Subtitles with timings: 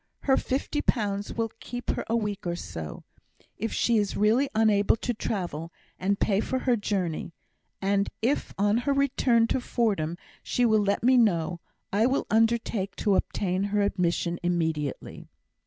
[0.21, 3.03] Her fifty pounds will keep her for a week or so,
[3.59, 7.33] if she is really unable to travel, and pay for her journey;
[7.83, 11.59] and if on her return to Fordham she will let me know,
[11.93, 15.29] I will undertake to obtain her admission immediately."